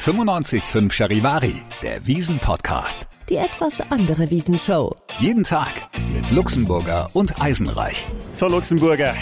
95.5 0.00 0.90
Charivari, 0.90 1.62
der 1.82 2.06
Wiesen-Podcast. 2.06 3.00
Die 3.28 3.36
etwas 3.36 3.82
andere 3.90 4.30
Wiesenshow. 4.30 4.96
Jeden 5.18 5.44
Tag 5.44 5.90
mit 6.14 6.30
Luxemburger 6.30 7.08
und 7.12 7.38
Eisenreich. 7.38 8.06
So, 8.32 8.48
Luxemburger, 8.48 9.14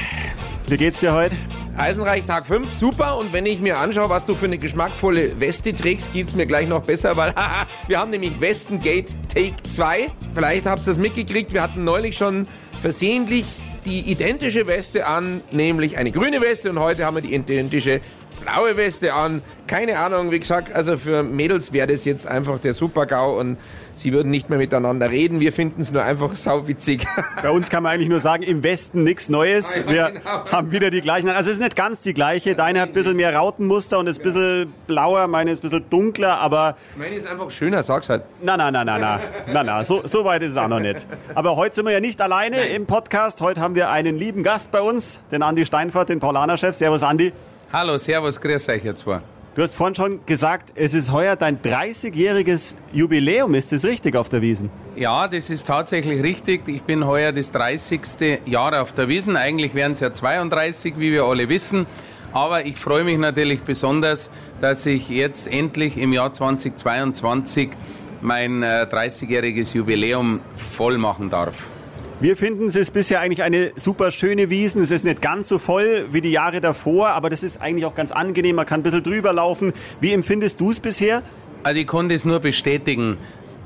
wie 0.69 0.77
geht's 0.77 1.01
dir 1.01 1.13
heute? 1.13 1.35
Eisenreich 1.77 2.27
Tag 2.27 2.47
5, 2.47 2.73
super. 2.73 3.17
Und 3.17 3.33
wenn 3.33 3.45
ich 3.45 3.59
mir 3.59 3.77
anschaue, 3.77 4.09
was 4.09 4.25
du 4.25 4.37
für 4.37 4.45
eine 4.45 4.57
geschmackvolle 4.57 5.41
Weste 5.41 5.75
trägst, 5.75 6.13
geht's 6.13 6.37
mir 6.37 6.47
gleich 6.47 6.69
noch 6.69 6.85
besser, 6.85 7.17
weil 7.17 7.31
haha, 7.35 7.67
wir 7.89 7.99
haben 7.99 8.13
nämlich 8.13 8.41
Westengate 8.41 9.13
Take 9.27 9.61
2. 9.65 10.07
Vielleicht 10.33 10.67
habt 10.67 10.83
ihr 10.83 10.87
das 10.87 10.99
mitgekriegt, 10.99 11.53
wir 11.53 11.63
hatten 11.63 11.83
neulich 11.83 12.17
schon 12.17 12.47
versehentlich 12.81 13.47
die 13.85 14.13
identische 14.13 14.69
Weste 14.69 15.09
an, 15.09 15.41
nämlich 15.51 15.97
eine 15.97 16.13
grüne 16.13 16.41
Weste 16.41 16.71
und 16.71 16.79
heute 16.79 17.05
haben 17.05 17.17
wir 17.17 17.23
die 17.23 17.35
identische 17.35 18.01
blaue 18.41 18.77
Weste 18.77 19.13
an. 19.15 19.43
Keine 19.67 19.99
Ahnung, 19.99 20.31
wie 20.31 20.41
gesagt, 20.41 20.75
also 20.75 20.97
für 20.97 21.23
Mädels 21.23 21.73
wäre 21.73 21.87
das 21.87 22.05
jetzt 22.05 22.27
einfach 22.27 22.59
der 22.59 22.73
Super-GAU 22.75 23.39
und 23.39 23.59
sie 23.95 24.13
würden 24.13 24.31
nicht 24.31 24.49
mehr 24.49 24.59
miteinander 24.59 25.11
reden. 25.11 25.41
Wir 25.41 25.53
finden 25.53 25.81
es 25.83 25.93
nur 25.93 26.03
einfach 26.03 26.35
sauwitzig. 26.37 27.07
Bei 27.43 27.51
uns 27.51 27.69
kann 27.69 27.83
man 27.83 27.93
eigentlich 27.93 28.09
nur 28.09 28.21
sagen, 28.21 28.43
im 28.45 28.63
Westen 28.63 29.03
nichts 29.03 29.29
Neues. 29.29 29.77
Ja, 29.77 29.87
Wir 29.93 30.11
genau. 30.13 30.51
haben 30.51 30.71
wieder 30.73 30.91
die 30.91 31.01
gleichen. 31.03 31.29
Also 31.29 31.51
es 31.51 31.57
ist 31.57 31.63
nicht 31.63 31.77
ganz 31.77 32.01
die 32.01 32.15
gleiche. 32.15 32.55
Deine 32.55 32.81
hat 32.81 32.91
ein 32.91 32.93
bisschen 32.95 33.17
mehr 33.17 33.35
Rautenmuster 33.35 33.99
und 33.99 34.07
ist 34.07 34.21
ein 34.21 34.23
bisschen 34.23 34.73
blauer, 34.87 35.27
meine 35.27 35.51
ist 35.51 35.59
ein 35.59 35.63
bisschen 35.63 35.91
dunkler, 35.91 36.39
aber 36.39 36.77
Meine 36.97 37.15
ist 37.17 37.27
einfach 37.27 37.51
schöner, 37.51 37.83
sag's 37.83 38.09
halt. 38.09 38.23
na, 38.43 38.57
na, 38.57 38.71
na, 38.71 38.85
na, 38.85 38.99
na, 38.99 39.21
na, 39.53 39.63
na, 39.65 39.85
so, 39.85 40.03
so 40.07 40.25
weit 40.25 40.43
ist 40.43 40.53
es 40.53 40.59
auch 40.59 40.69
noch 40.69 40.81
nicht. 40.81 41.07
Aber 41.35 41.57
heute 41.57 41.75
sind 41.75 41.85
wir 41.85 41.93
ja 41.93 42.01
nicht 42.01 42.21
alleine 42.23 42.69
im 42.69 42.87
Podcast. 42.87 43.41
Heute 43.41 43.61
haben 43.61 43.75
wir 43.75 43.91
einen 43.91 44.17
lieben 44.17 44.43
Gast 44.43 44.71
bei 44.71 44.81
uns, 44.81 45.19
den 45.31 45.43
Andi 45.43 45.67
Steinfurt, 45.67 46.09
den 46.09 46.21
Paulaner-Chef. 46.21 46.75
Servus, 46.75 47.03
Andi. 47.03 47.33
Hallo, 47.71 47.99
servus, 47.99 48.41
grüß 48.41 48.71
euch 48.71 48.83
jetzt 48.83 49.01
zwei. 49.01 49.21
Du 49.55 49.61
hast 49.61 49.75
vorhin 49.75 49.95
schon 49.95 50.25
gesagt, 50.25 50.73
es 50.75 50.95
ist 50.95 51.13
heuer 51.13 51.37
dein 51.37 51.61
30-jähriges 51.61 52.75
Jubiläum. 52.95 53.55
Ist 53.55 53.73
das 53.73 53.85
richtig 53.85 54.17
auf 54.17 54.31
der 54.31 54.41
Wiesen? 54.41 54.71
Ja, 54.97 55.29
das 55.29 55.51
ist 55.51 55.67
tatsächlich 55.67 56.23
richtig. 56.23 56.67
Ich 56.67 56.83
bin 56.85 57.07
heuer 57.07 57.31
das 57.31 57.53
30. 57.53 58.41
Jahr 58.47 58.81
auf 58.81 58.93
der 58.93 59.09
Wiesen. 59.09 59.37
Eigentlich 59.37 59.75
wären 59.75 59.93
es 59.93 60.01
ja 60.01 60.11
32, 60.11 60.95
wie 60.97 61.13
wir 61.13 61.25
alle 61.25 61.51
wissen. 61.51 61.87
Aber 62.33 62.65
ich 62.65 62.79
freue 62.79 63.05
mich 63.05 63.19
natürlich 63.19 63.61
besonders, 63.61 64.31
dass 64.63 64.87
ich 64.87 65.11
jetzt 65.11 65.47
endlich 65.47 65.99
im 65.99 66.15
Jahr 66.15 66.33
2022 66.33 67.69
mein 68.23 68.63
äh, 68.63 68.87
30-jähriges 68.91 69.77
Jubiläum 69.77 70.41
voll 70.75 70.97
machen 70.97 71.29
darf. 71.29 71.71
Wir 72.21 72.37
finden, 72.37 72.67
es 72.67 72.75
ist 72.75 72.91
bisher 72.91 73.21
eigentlich 73.21 73.45
eine 73.45 73.71
super 73.77 74.11
schöne 74.11 74.51
Wiesen. 74.51 74.83
Es 74.83 74.91
ist 74.91 75.05
nicht 75.05 75.23
ganz 75.23 75.47
so 75.47 75.59
voll 75.59 76.09
wie 76.11 76.21
die 76.21 76.33
Jahre 76.33 76.61
davor, 76.61 77.11
aber 77.11 77.31
das 77.31 77.45
ist 77.45 77.63
eigentlich 77.63 77.85
auch 77.87 77.95
ganz 77.95 78.11
angenehm. 78.11 78.57
Man 78.57 78.67
kann 78.67 78.81
ein 78.81 78.83
bisschen 78.83 79.05
drüber 79.05 79.33
laufen. 79.33 79.73
Wie 80.01 80.13
empfindest 80.13 80.61
du 80.61 80.73
es 80.73 80.81
bisher? 80.81 81.23
Also 81.63 81.79
ich 81.79 81.87
konnte 81.87 82.17
es 82.17 82.25
nur 82.25 82.41
bestätigen. 82.41 83.19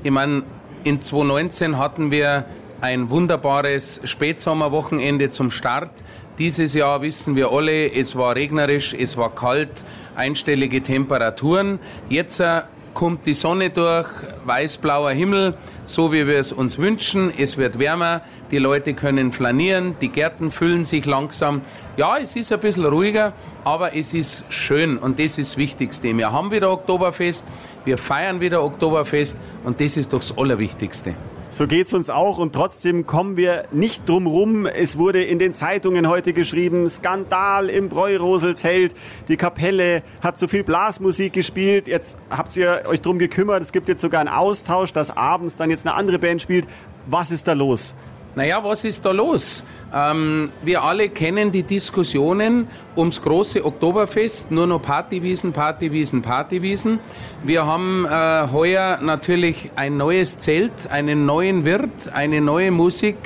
Ich 0.03 0.11
meine, 0.11 0.43
in 0.83 1.01
2019 1.01 1.79
hatten 1.79 2.11
wir 2.11 2.45
ein 2.79 3.09
wunderbares 3.09 4.01
Spätsommerwochenende 4.03 5.31
zum 5.31 5.49
Start. 5.49 6.03
Dieses 6.37 6.75
Jahr 6.75 7.01
wissen 7.01 7.35
wir 7.35 7.51
alle, 7.51 7.91
es 7.91 8.15
war 8.15 8.35
regnerisch, 8.35 8.93
es 8.93 9.17
war 9.17 9.33
kalt, 9.33 9.83
einstellige 10.15 10.83
Temperaturen. 10.83 11.79
Jetzt 12.07 12.39
äh, 12.39 12.61
kommt 12.93 13.25
die 13.25 13.33
Sonne 13.33 13.69
durch, 13.69 14.07
weiß-blauer 14.45 15.11
Himmel, 15.11 15.55
so 15.85 16.11
wie 16.11 16.27
wir 16.27 16.37
es 16.37 16.51
uns 16.51 16.77
wünschen. 16.77 17.33
Es 17.37 17.57
wird 17.57 17.79
wärmer, 17.79 18.21
die 18.51 18.57
Leute 18.57 18.93
können 18.93 19.31
flanieren, 19.31 19.95
die 19.99 20.09
Gärten 20.09 20.51
füllen 20.51 20.85
sich 20.85 21.05
langsam. 21.05 21.61
Ja, 21.97 22.17
es 22.17 22.35
ist 22.35 22.51
ein 22.53 22.59
bisschen 22.59 22.85
ruhiger, 22.85 23.33
aber 23.63 23.95
es 23.95 24.13
ist 24.13 24.43
schön 24.49 24.97
und 24.97 25.19
das 25.19 25.37
ist 25.37 25.51
das 25.51 25.57
Wichtigste. 25.57 26.15
Wir 26.15 26.31
haben 26.31 26.51
wieder 26.51 26.71
Oktoberfest, 26.71 27.45
wir 27.85 27.97
feiern 27.97 28.39
wieder 28.39 28.63
Oktoberfest 28.63 29.39
und 29.63 29.79
das 29.79 29.97
ist 29.97 30.13
doch 30.13 30.19
das 30.19 30.37
Allerwichtigste. 30.37 31.15
So 31.53 31.67
geht's 31.67 31.93
uns 31.93 32.09
auch 32.09 32.39
und 32.39 32.53
trotzdem 32.53 33.05
kommen 33.05 33.37
wir 33.37 33.65
nicht 33.71 34.09
drum 34.09 34.25
rum. 34.25 34.65
Es 34.65 34.97
wurde 34.97 35.23
in 35.23 35.37
den 35.37 35.53
Zeitungen 35.53 36.09
heute 36.09 36.33
geschrieben, 36.33 36.89
Skandal 36.89 37.69
im 37.69 37.89
Bräuroselzelt. 37.89 38.95
Die 39.27 39.37
Kapelle 39.37 40.01
hat 40.19 40.35
zu 40.35 40.47
viel 40.47 40.63
Blasmusik 40.63 41.33
gespielt. 41.33 41.87
Jetzt 41.87 42.17
habt 42.31 42.57
ihr 42.57 42.85
euch 42.87 43.03
drum 43.03 43.19
gekümmert. 43.19 43.61
Es 43.61 43.71
gibt 43.71 43.87
jetzt 43.87 44.01
sogar 44.01 44.21
einen 44.21 44.29
Austausch, 44.29 44.93
dass 44.93 45.15
abends 45.15 45.55
dann 45.55 45.69
jetzt 45.69 45.85
eine 45.85 45.95
andere 45.95 46.17
Band 46.17 46.41
spielt. 46.41 46.65
Was 47.05 47.29
ist 47.29 47.47
da 47.47 47.53
los? 47.53 47.93
Naja, 48.35 48.63
was 48.63 48.83
ist 48.83 49.05
da 49.05 49.11
los? 49.11 49.63
Ähm, 49.93 50.49
wir 50.63 50.81
alle 50.81 51.09
kennen 51.09 51.51
die 51.51 51.61
Diskussionen 51.61 52.67
ums 52.97 53.21
große 53.21 53.63
Oktoberfest, 53.63 54.49
nur 54.49 54.65
noch 54.65 54.81
Partywiesen, 54.81 55.53
Partywiesen, 55.53 56.23
Partywiesen. 56.23 56.99
Wir 57.43 57.67
haben 57.67 58.05
äh, 58.05 58.47
heuer 58.51 58.97
natürlich 59.03 59.69
ein 59.75 59.97
neues 59.97 60.39
Zelt, 60.39 60.89
einen 60.89 61.27
neuen 61.27 61.63
Wirt, 61.63 62.09
eine 62.11 62.41
neue 62.41 62.71
Musik, 62.71 63.17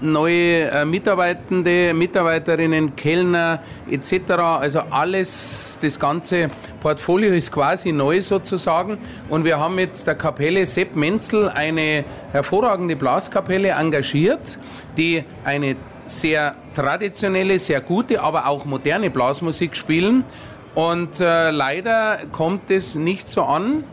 neue 0.00 0.70
äh, 0.70 0.84
Mitarbeitende, 0.84 1.94
Mitarbeiterinnen, 1.94 2.96
Kellner 2.96 3.60
etc. 3.90 4.32
Also 4.32 4.80
alles, 4.90 5.78
das 5.80 5.98
ganze 5.98 6.48
Portfolio 6.80 7.32
ist 7.32 7.52
quasi 7.52 7.92
neu 7.92 8.22
sozusagen. 8.22 8.98
Und 9.28 9.44
wir 9.44 9.58
haben 9.58 9.74
mit 9.74 10.06
der 10.06 10.14
Kapelle 10.14 10.66
Sepp 10.66 10.96
Menzel 10.96 11.48
eine 11.48 12.04
hervorragende 12.32 12.96
Blaskapelle 12.96 13.70
engagiert, 13.70 14.58
die 14.96 15.24
eine 15.44 15.76
sehr 16.06 16.54
traditionelle, 16.74 17.58
sehr 17.58 17.80
gute, 17.80 18.20
aber 18.20 18.46
auch 18.46 18.64
moderne 18.64 19.10
Blasmusik 19.10 19.76
spielen. 19.76 20.24
Und 20.74 21.20
äh, 21.20 21.50
leider 21.50 22.18
kommt 22.32 22.70
es 22.70 22.94
nicht 22.96 23.28
so 23.28 23.42
an, 23.42 23.84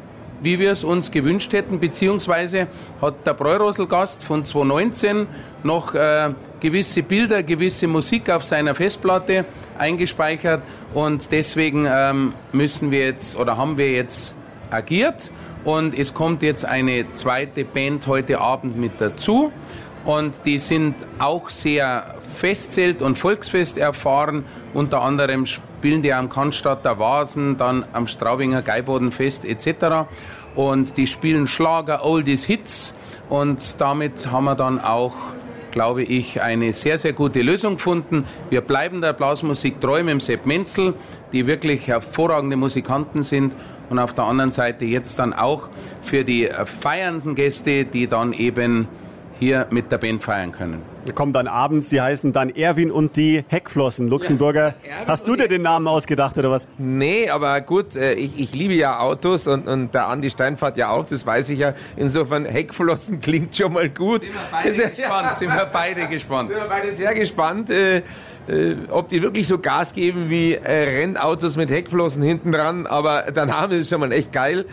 wie 0.41 0.59
wir 0.59 0.71
es 0.71 0.83
uns 0.83 1.11
gewünscht 1.11 1.53
hätten, 1.53 1.79
beziehungsweise 1.79 2.67
hat 3.01 3.25
der 3.25 3.33
Bräuroselgast 3.33 4.23
von 4.23 4.43
2019 4.43 5.27
noch 5.63 5.93
äh, 5.93 6.33
gewisse 6.59 7.03
Bilder, 7.03 7.43
gewisse 7.43 7.87
Musik 7.87 8.29
auf 8.29 8.43
seiner 8.43 8.75
Festplatte 8.75 9.45
eingespeichert 9.77 10.61
und 10.93 11.31
deswegen 11.31 11.87
ähm, 11.87 12.33
müssen 12.51 12.91
wir 12.91 13.05
jetzt 13.05 13.39
oder 13.39 13.57
haben 13.57 13.77
wir 13.77 13.91
jetzt 13.91 14.35
agiert 14.69 15.31
und 15.63 15.97
es 15.97 16.13
kommt 16.13 16.41
jetzt 16.41 16.65
eine 16.65 17.11
zweite 17.13 17.63
Band 17.63 18.07
heute 18.07 18.39
Abend 18.39 18.77
mit 18.77 18.93
dazu 18.99 19.51
und 20.05 20.45
die 20.45 20.57
sind 20.57 20.95
auch 21.19 21.49
sehr 21.49 22.15
Festzelt- 22.35 23.01
und 23.01 23.17
Volksfest 23.17 23.77
erfahren. 23.77 24.45
Unter 24.73 25.01
anderem 25.01 25.45
spielen 25.81 26.03
die 26.03 26.13
am 26.13 26.29
Cannstatter 26.29 26.99
Vasen, 26.99 27.57
dann 27.57 27.83
am 27.91 28.05
Straubinger 28.05 28.61
Geibodenfest 28.61 29.45
etc. 29.45 30.07
Und 30.53 30.95
die 30.95 31.07
spielen 31.07 31.47
Schlager, 31.47 32.05
Oldies, 32.05 32.43
Hits 32.43 32.93
und 33.29 33.81
damit 33.81 34.31
haben 34.31 34.45
wir 34.45 34.53
dann 34.53 34.79
auch 34.79 35.15
glaube 35.71 36.03
ich, 36.03 36.41
eine 36.41 36.73
sehr, 36.73 36.97
sehr 36.97 37.13
gute 37.13 37.41
Lösung 37.41 37.77
gefunden. 37.77 38.25
Wir 38.49 38.59
bleiben 38.59 38.99
der 38.99 39.13
Blasmusik 39.13 39.79
treu 39.79 40.03
mit 40.03 40.11
dem 40.11 40.19
Sepp 40.19 40.45
Menzel, 40.45 40.93
die 41.31 41.47
wirklich 41.47 41.87
hervorragende 41.87 42.57
Musikanten 42.57 43.23
sind. 43.23 43.55
Und 43.89 43.97
auf 43.97 44.13
der 44.13 44.25
anderen 44.25 44.51
Seite 44.51 44.83
jetzt 44.83 45.17
dann 45.17 45.33
auch 45.33 45.69
für 46.01 46.25
die 46.25 46.49
feiernden 46.65 47.35
Gäste, 47.35 47.85
die 47.85 48.07
dann 48.07 48.33
eben 48.33 48.89
hier 49.41 49.65
mit 49.71 49.91
der 49.91 49.97
Band 49.97 50.21
feiern 50.21 50.51
können. 50.51 50.83
Kommt 51.15 51.35
dann 51.35 51.47
abends, 51.47 51.89
die 51.89 51.99
heißen 51.99 52.31
dann 52.31 52.51
Erwin 52.51 52.91
und 52.91 53.17
die 53.17 53.43
Heckflossen. 53.47 54.07
Luxemburger. 54.07 54.75
Erwin 54.83 55.07
Hast 55.07 55.27
du 55.27 55.35
dir 55.35 55.47
den 55.47 55.63
Namen 55.63 55.87
ausgedacht 55.87 56.37
oder 56.37 56.51
was? 56.51 56.67
Nee, 56.77 57.27
aber 57.27 57.59
gut, 57.61 57.95
äh, 57.95 58.13
ich, 58.13 58.39
ich 58.39 58.53
liebe 58.53 58.75
ja 58.75 58.99
Autos 58.99 59.47
und, 59.47 59.67
und 59.67 59.95
der 59.95 60.07
Andi 60.07 60.29
Steinfahrt 60.29 60.77
ja 60.77 60.91
auch, 60.91 61.07
das 61.07 61.25
weiß 61.25 61.49
ich 61.49 61.57
ja. 61.57 61.73
Insofern, 61.97 62.45
Heckflossen 62.45 63.19
klingt 63.21 63.55
schon 63.55 63.73
mal 63.73 63.89
gut. 63.89 64.23
Sind 64.23 64.33
wir 64.33 64.41
beide 64.51 64.89
gespannt, 64.91 65.27
sind 65.37 65.55
wir 65.55 65.65
beide 65.65 66.07
gespannt. 66.07 66.49
Sind 66.51 66.59
wir 66.61 66.69
beide 66.69 66.91
sehr 66.93 67.13
gespannt, 67.15 67.69
äh, 67.71 67.97
äh, 68.47 68.75
ob 68.89 69.09
die 69.09 69.23
wirklich 69.23 69.47
so 69.47 69.57
Gas 69.57 69.93
geben 69.93 70.29
wie 70.29 70.53
äh, 70.53 70.99
Rennautos 70.99 71.57
mit 71.57 71.71
Heckflossen 71.71 72.21
hinten 72.21 72.51
dran. 72.51 72.85
Aber 72.85 73.23
der 73.31 73.47
Name 73.47 73.77
ist 73.77 73.89
schon 73.89 74.01
mal 74.01 74.11
echt 74.11 74.31
geil. 74.31 74.65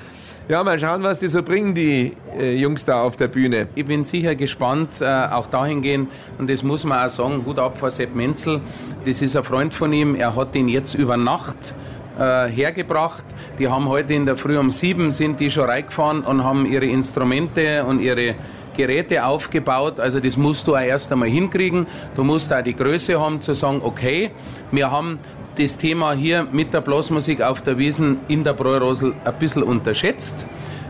Ja, 0.48 0.64
mal 0.64 0.78
schauen, 0.78 1.02
was 1.02 1.18
die 1.18 1.28
so 1.28 1.42
bringen, 1.42 1.74
die 1.74 2.16
äh, 2.38 2.56
Jungs 2.56 2.82
da 2.82 3.02
auf 3.02 3.16
der 3.16 3.28
Bühne. 3.28 3.68
Ich 3.74 3.84
bin 3.84 4.04
sicher 4.04 4.34
gespannt, 4.34 5.02
äh, 5.02 5.04
auch 5.04 5.44
dahingehend, 5.44 6.08
und 6.38 6.48
das 6.48 6.62
muss 6.62 6.84
man 6.84 7.04
auch 7.04 7.10
sagen, 7.10 7.42
Hut 7.44 7.58
ab 7.58 7.76
vor 7.76 7.90
Sepp 7.90 8.14
Menzel. 8.14 8.62
Das 9.04 9.20
ist 9.20 9.36
ein 9.36 9.44
Freund 9.44 9.74
von 9.74 9.92
ihm, 9.92 10.14
er 10.14 10.34
hat 10.34 10.54
ihn 10.54 10.68
jetzt 10.68 10.94
über 10.94 11.18
Nacht 11.18 11.74
äh, 12.18 12.46
hergebracht. 12.48 13.26
Die 13.58 13.68
haben 13.68 13.90
heute 13.90 14.14
in 14.14 14.24
der 14.24 14.38
Früh 14.38 14.56
um 14.56 14.70
sieben 14.70 15.10
sind 15.10 15.38
die 15.38 15.50
schon 15.50 15.64
reingefahren 15.64 16.22
und 16.22 16.42
haben 16.42 16.64
ihre 16.64 16.86
Instrumente 16.86 17.84
und 17.84 18.00
ihre 18.00 18.34
Geräte 18.74 19.26
aufgebaut. 19.26 20.00
Also 20.00 20.18
das 20.18 20.38
musst 20.38 20.66
du 20.66 20.76
auch 20.76 20.80
erst 20.80 21.12
einmal 21.12 21.28
hinkriegen. 21.28 21.86
Du 22.16 22.24
musst 22.24 22.50
auch 22.54 22.62
die 22.62 22.74
Größe 22.74 23.20
haben 23.20 23.42
zu 23.42 23.52
sagen, 23.52 23.82
okay, 23.84 24.30
wir 24.70 24.90
haben 24.90 25.18
das 25.58 25.76
Thema 25.76 26.12
hier 26.12 26.46
mit 26.52 26.72
der 26.72 26.80
Blasmusik 26.80 27.42
auf 27.42 27.62
der 27.62 27.78
Wiesen 27.78 28.18
in 28.28 28.44
der 28.44 28.52
Bräurosel 28.52 29.14
ein 29.24 29.38
bisschen 29.38 29.64
unterschätzt. 29.64 30.46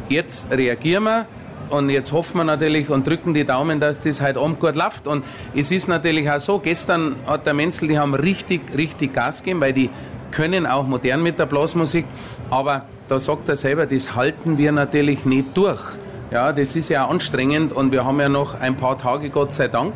Jetzt 0.08 0.50
reagieren 0.50 1.04
wir 1.04 1.26
und 1.70 1.88
jetzt 1.88 2.12
hoffen 2.12 2.38
wir 2.38 2.44
natürlich 2.44 2.90
und 2.90 3.06
drücken 3.06 3.32
die 3.32 3.44
Daumen, 3.44 3.80
dass 3.80 3.98
das 3.98 4.20
heute 4.20 4.40
Abend 4.40 4.60
gut 4.60 4.76
läuft. 4.76 5.06
Und 5.06 5.24
es 5.54 5.70
ist 5.70 5.88
natürlich 5.88 6.30
auch 6.30 6.40
so, 6.40 6.58
gestern 6.58 7.16
hat 7.26 7.46
der 7.46 7.54
Menzel, 7.54 7.88
die 7.88 7.98
haben 7.98 8.14
richtig, 8.14 8.60
richtig 8.76 9.14
Gas 9.14 9.38
gegeben, 9.38 9.60
weil 9.62 9.72
die 9.72 9.88
können 10.32 10.66
auch 10.66 10.86
modern 10.86 11.22
mit 11.22 11.38
der 11.38 11.46
Blasmusik, 11.46 12.04
aber 12.50 12.84
da 13.08 13.18
sagt 13.18 13.48
er 13.48 13.56
selber, 13.56 13.86
das 13.86 14.14
halten 14.14 14.58
wir 14.58 14.72
natürlich 14.72 15.24
nicht 15.24 15.56
durch. 15.56 15.80
Ja, 16.30 16.52
das 16.52 16.76
ist 16.76 16.90
ja 16.90 17.06
anstrengend 17.06 17.72
und 17.72 17.90
wir 17.90 18.04
haben 18.04 18.20
ja 18.20 18.28
noch 18.28 18.60
ein 18.60 18.76
paar 18.76 18.98
Tage, 18.98 19.30
Gott 19.30 19.54
sei 19.54 19.68
Dank. 19.68 19.94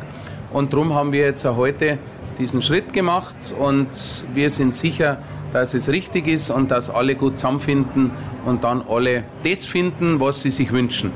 Und 0.51 0.73
darum 0.73 0.95
haben 0.95 1.11
wir 1.11 1.21
jetzt 1.21 1.45
heute 1.45 1.99
diesen 2.37 2.61
Schritt 2.61 2.93
gemacht 2.93 3.35
und 3.59 3.87
wir 4.33 4.49
sind 4.49 4.75
sicher, 4.75 5.17
dass 5.51 5.73
es 5.73 5.89
richtig 5.89 6.27
ist 6.27 6.49
und 6.49 6.71
dass 6.71 6.89
alle 6.89 7.15
gut 7.15 7.37
zusammenfinden 7.37 8.11
und 8.45 8.63
dann 8.63 8.83
alle 8.87 9.23
das 9.43 9.65
finden, 9.65 10.19
was 10.19 10.41
sie 10.41 10.51
sich 10.51 10.71
wünschen 10.71 11.11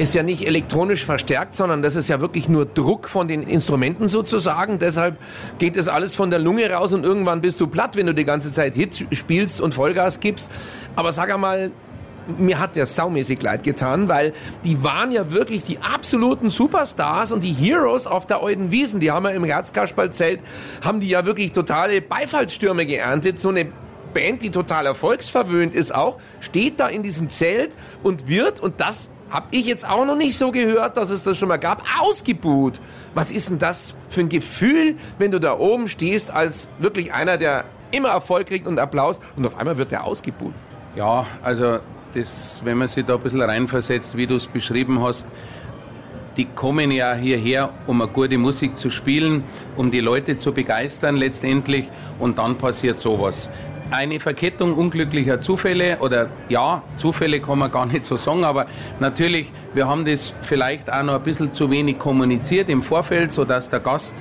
ist 0.00 0.14
ja 0.14 0.22
nicht 0.22 0.46
elektronisch 0.46 1.04
verstärkt, 1.04 1.54
sondern 1.54 1.82
das 1.82 1.94
ist 1.94 2.08
ja 2.08 2.22
wirklich 2.22 2.48
nur 2.48 2.64
Druck 2.64 3.06
von 3.06 3.28
den 3.28 3.42
Instrumenten 3.42 4.08
sozusagen. 4.08 4.78
Deshalb 4.78 5.18
geht 5.58 5.76
das 5.76 5.88
alles 5.88 6.14
von 6.14 6.30
der 6.30 6.38
Lunge 6.38 6.70
raus 6.70 6.94
und 6.94 7.04
irgendwann 7.04 7.42
bist 7.42 7.60
du 7.60 7.66
platt, 7.66 7.96
wenn 7.96 8.06
du 8.06 8.14
die 8.14 8.24
ganze 8.24 8.50
Zeit 8.50 8.76
Hits 8.76 9.04
spielst 9.12 9.60
und 9.60 9.74
Vollgas 9.74 10.18
gibst. 10.18 10.50
Aber 10.96 11.12
sag 11.12 11.32
einmal, 11.32 11.70
mir 12.26 12.58
hat 12.58 12.76
der 12.76 12.86
saumäßig 12.86 13.42
leid 13.42 13.62
getan, 13.62 14.08
weil 14.08 14.32
die 14.64 14.82
waren 14.82 15.12
ja 15.12 15.30
wirklich 15.30 15.62
die 15.62 15.78
absoluten 15.78 16.50
Superstars 16.50 17.32
und 17.32 17.42
die 17.42 17.52
Heroes 17.52 18.06
auf 18.06 18.26
der 18.26 18.42
Euden 18.42 18.70
Wiesen. 18.70 19.00
Die 19.00 19.10
haben 19.10 19.24
ja 19.24 19.30
im 19.30 19.44
Herzkasperlzelt, 19.44 20.40
haben 20.84 21.00
die 21.00 21.08
ja 21.08 21.24
wirklich 21.24 21.52
totale 21.52 22.00
Beifallsstürme 22.00 22.86
geerntet. 22.86 23.40
So 23.40 23.48
eine 23.48 23.72
Band, 24.12 24.42
die 24.42 24.50
total 24.50 24.86
erfolgsverwöhnt 24.86 25.74
ist 25.74 25.94
auch, 25.94 26.18
steht 26.40 26.80
da 26.80 26.88
in 26.88 27.02
diesem 27.02 27.30
Zelt 27.30 27.76
und 28.02 28.28
wird, 28.28 28.60
und 28.60 28.80
das 28.80 29.08
hab 29.30 29.46
ich 29.52 29.66
jetzt 29.66 29.88
auch 29.88 30.04
noch 30.04 30.16
nicht 30.16 30.36
so 30.36 30.50
gehört, 30.50 30.96
dass 30.96 31.10
es 31.10 31.22
das 31.22 31.38
schon 31.38 31.48
mal 31.48 31.56
gab. 31.56 31.84
Ausgebuht. 32.00 32.80
Was 33.14 33.30
ist 33.30 33.48
denn 33.48 33.58
das 33.58 33.94
für 34.08 34.20
ein 34.20 34.28
Gefühl, 34.28 34.96
wenn 35.18 35.30
du 35.30 35.38
da 35.38 35.56
oben 35.58 35.88
stehst 35.88 36.30
als 36.30 36.68
wirklich 36.78 37.12
einer, 37.12 37.38
der 37.38 37.64
immer 37.92 38.08
Erfolg 38.08 38.48
kriegt 38.48 38.66
und 38.66 38.78
Applaus 38.78 39.20
und 39.36 39.46
auf 39.46 39.56
einmal 39.56 39.78
wird 39.78 39.92
der 39.92 40.04
ausgebuht? 40.04 40.54
Ja, 40.96 41.26
also 41.42 41.78
das, 42.14 42.60
wenn 42.64 42.78
man 42.78 42.88
sich 42.88 43.04
da 43.04 43.14
ein 43.14 43.20
bisschen 43.20 43.42
reinversetzt, 43.42 44.16
wie 44.16 44.26
du 44.26 44.36
es 44.36 44.46
beschrieben 44.46 45.00
hast, 45.02 45.26
die 46.36 46.44
kommen 46.44 46.90
ja 46.90 47.14
hierher, 47.14 47.70
um 47.86 48.00
eine 48.00 48.10
gute 48.10 48.38
Musik 48.38 48.76
zu 48.76 48.90
spielen, 48.90 49.44
um 49.76 49.90
die 49.90 50.00
Leute 50.00 50.38
zu 50.38 50.52
begeistern 50.52 51.16
letztendlich 51.16 51.86
und 52.18 52.38
dann 52.38 52.56
passiert 52.56 53.00
sowas 53.00 53.50
eine 53.90 54.20
Verkettung 54.20 54.74
unglücklicher 54.74 55.40
Zufälle 55.40 55.98
oder 55.98 56.28
ja, 56.48 56.82
Zufälle 56.96 57.40
kann 57.40 57.58
man 57.58 57.70
gar 57.70 57.86
nicht 57.86 58.04
so 58.04 58.16
sagen, 58.16 58.44
aber 58.44 58.66
natürlich, 58.98 59.50
wir 59.74 59.88
haben 59.88 60.04
das 60.04 60.34
vielleicht 60.42 60.92
auch 60.92 61.02
noch 61.02 61.14
ein 61.14 61.22
bisschen 61.22 61.52
zu 61.52 61.70
wenig 61.70 61.98
kommuniziert 61.98 62.68
im 62.68 62.82
Vorfeld, 62.82 63.32
sodass 63.32 63.68
der 63.68 63.80
Gast 63.80 64.16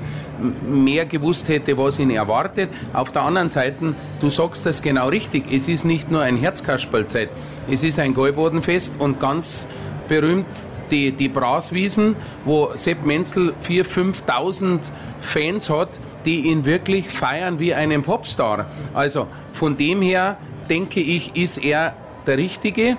mehr 0.68 1.06
gewusst 1.06 1.50
hätte, 1.50 1.78
was 1.78 2.00
ihn 2.00 2.12
erwartet. 2.12 2.70
Auf 2.94 3.12
der 3.12 3.24
anderen 3.24 3.50
Seite, 3.50 3.96
du 4.20 4.30
sagst 4.30 4.66
das 4.66 4.82
genau 4.82 5.10
richtig, 5.10 5.44
es 5.52 5.68
ist 5.68 5.86
nicht 5.86 6.12
nur 6.12 6.22
ein 6.22 6.38
Herzkasperlzeit, 6.38 7.30
es 7.70 7.84
ist 7.84 8.00
ein 8.00 8.14
Gäubodenfest 8.14 8.96
und 9.00 9.20
ganz 9.20 9.68
berühmt 10.08 10.48
die, 10.92 11.12
die 11.12 11.30
Braswiesen, 11.30 12.16
wo 12.46 12.72
Sepp 12.74 13.06
Menzel 13.06 13.54
4.000, 13.68 14.24
5.000 14.26 14.80
Fans 15.20 15.70
hat, 15.70 15.90
die 16.26 16.42
ihn 16.42 16.66
wirklich 16.66 17.10
feiern 17.10 17.60
wie 17.60 17.74
einen 17.74 18.02
Popstar. 18.02 18.66
Also 18.94 19.28
von 19.54 19.78
dem 19.78 20.02
her 20.02 20.38
denke 20.70 21.00
ich, 21.00 21.36
ist 21.36 21.58
er 21.58 21.94
der 22.28 22.38
Richtige. 22.38 22.98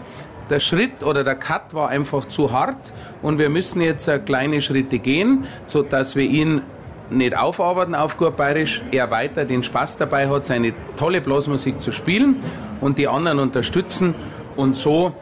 Der 0.48 0.60
Schritt 0.60 1.04
oder 1.04 1.22
der 1.22 1.36
Cut 1.36 1.74
war 1.74 1.88
einfach 1.88 2.26
zu 2.26 2.50
hart 2.50 2.92
und 3.22 3.38
wir 3.38 3.48
müssen 3.50 3.80
jetzt 3.80 4.10
kleine 4.26 4.60
Schritte 4.60 4.98
gehen, 4.98 5.44
so 5.64 5.82
dass 5.82 6.16
wir 6.16 6.24
ihn 6.24 6.62
nicht 7.10 7.36
aufarbeiten 7.36 7.94
auf 7.94 8.16
gut 8.16 8.36
bayerisch, 8.36 8.82
er 8.90 9.10
weiter 9.10 9.44
den 9.44 9.62
Spaß 9.62 9.96
dabei 9.96 10.28
hat, 10.28 10.46
seine 10.46 10.72
tolle 10.96 11.20
Blasmusik 11.20 11.80
zu 11.80 11.92
spielen 11.92 12.36
und 12.80 12.98
die 12.98 13.08
anderen 13.08 13.38
unterstützen. 13.38 14.14
Und 14.56 14.76
so 14.76 15.12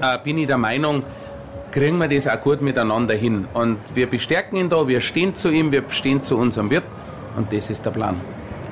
äh, 0.00 0.18
bin 0.22 0.38
ich 0.38 0.46
der 0.46 0.58
Meinung, 0.58 1.02
kriegen 1.72 1.98
wir 1.98 2.08
das 2.08 2.26
auch 2.26 2.40
gut 2.40 2.62
miteinander 2.62 3.14
hin. 3.14 3.46
Und 3.54 3.78
wir 3.94 4.08
bestärken 4.08 4.56
ihn 4.56 4.68
da, 4.68 4.86
wir 4.86 5.00
stehen 5.00 5.34
zu 5.34 5.50
ihm, 5.50 5.72
wir 5.72 5.84
stehen 5.90 6.22
zu 6.22 6.36
unserem 6.36 6.70
Wirt 6.70 6.84
und 7.36 7.52
das 7.52 7.70
ist 7.70 7.84
der 7.84 7.90
Plan. 7.90 8.20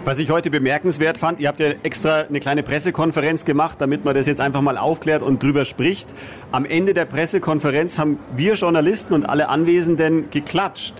Was 0.04 0.18
ich 0.18 0.30
heute 0.30 0.50
bemerkenswert 0.50 1.18
fand, 1.18 1.38
ihr 1.38 1.48
habt 1.48 1.60
ja 1.60 1.68
extra 1.82 2.20
eine 2.20 2.40
kleine 2.40 2.62
Pressekonferenz 2.62 3.44
gemacht, 3.44 3.78
damit 3.80 4.04
man 4.04 4.14
das 4.14 4.26
jetzt 4.26 4.40
einfach 4.40 4.62
mal 4.62 4.78
aufklärt 4.78 5.22
und 5.22 5.42
drüber 5.42 5.64
spricht. 5.64 6.08
Am 6.50 6.64
Ende 6.64 6.94
der 6.94 7.04
Pressekonferenz 7.04 7.98
haben 7.98 8.18
wir 8.34 8.54
Journalisten 8.54 9.12
und 9.12 9.26
alle 9.26 9.48
Anwesenden 9.48 10.30
geklatscht. 10.30 10.94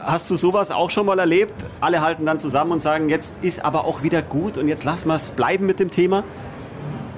Hast 0.00 0.28
du 0.30 0.36
sowas 0.36 0.70
auch 0.70 0.90
schon 0.90 1.06
mal 1.06 1.18
erlebt? 1.18 1.54
Alle 1.80 2.00
halten 2.00 2.26
dann 2.26 2.38
zusammen 2.38 2.72
und 2.72 2.82
sagen, 2.82 3.08
jetzt 3.08 3.34
ist 3.40 3.64
aber 3.64 3.84
auch 3.84 4.02
wieder 4.02 4.20
gut 4.20 4.58
und 4.58 4.68
jetzt 4.68 4.84
lassen 4.84 5.08
wir 5.08 5.14
es 5.14 5.30
bleiben 5.30 5.64
mit 5.64 5.78
dem 5.78 5.90
Thema? 5.90 6.24